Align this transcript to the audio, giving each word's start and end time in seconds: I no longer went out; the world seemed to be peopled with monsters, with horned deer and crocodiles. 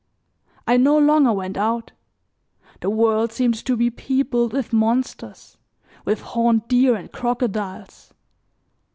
I 0.67 0.77
no 0.77 0.97
longer 0.97 1.31
went 1.31 1.57
out; 1.57 1.91
the 2.79 2.89
world 2.89 3.31
seemed 3.31 3.63
to 3.63 3.77
be 3.77 3.91
peopled 3.91 4.51
with 4.51 4.73
monsters, 4.73 5.57
with 6.05 6.21
horned 6.21 6.67
deer 6.67 6.95
and 6.95 7.11
crocodiles. 7.11 8.11